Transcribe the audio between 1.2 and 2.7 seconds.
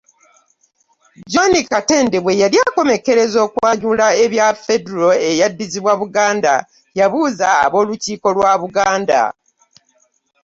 John Katende bwe yali